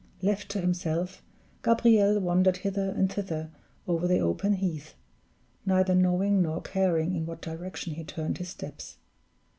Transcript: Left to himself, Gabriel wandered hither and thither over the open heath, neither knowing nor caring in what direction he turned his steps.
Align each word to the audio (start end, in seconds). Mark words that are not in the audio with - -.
Left 0.23 0.49
to 0.49 0.61
himself, 0.61 1.21
Gabriel 1.61 2.19
wandered 2.19 2.57
hither 2.57 2.89
and 2.89 3.13
thither 3.13 3.51
over 3.87 4.07
the 4.07 4.17
open 4.17 4.53
heath, 4.53 4.95
neither 5.63 5.93
knowing 5.93 6.41
nor 6.41 6.59
caring 6.59 7.15
in 7.15 7.27
what 7.27 7.39
direction 7.43 7.93
he 7.93 8.03
turned 8.03 8.39
his 8.39 8.49
steps. 8.49 8.97